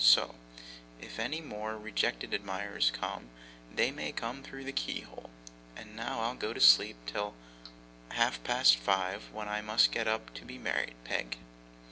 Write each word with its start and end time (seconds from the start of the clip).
So, 0.03 0.33
if 0.99 1.19
any 1.19 1.41
more 1.41 1.77
rejected 1.77 2.33
admirers 2.33 2.89
come, 2.89 3.29
they 3.71 3.91
may 3.91 4.11
come 4.11 4.41
through 4.41 4.63
the 4.63 4.71
keyhole. 4.73 5.29
And 5.75 5.95
now 5.95 6.21
I'll 6.21 6.33
go 6.33 6.53
to 6.53 6.59
sleep 6.59 6.97
till 7.05 7.35
half 8.09 8.43
past 8.43 8.77
five, 8.77 9.31
when 9.31 9.47
I 9.47 9.61
must 9.61 9.91
get 9.91 10.07
up 10.07 10.33
to 10.33 10.43
be 10.43 10.57
married, 10.57 10.95
Peg! 11.03 11.37